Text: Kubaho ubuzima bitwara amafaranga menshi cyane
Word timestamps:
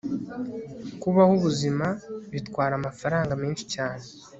Kubaho 1.01 1.31
ubuzima 1.39 1.87
bitwara 2.33 2.73
amafaranga 2.79 3.31
menshi 3.43 3.63
cyane 3.73 4.03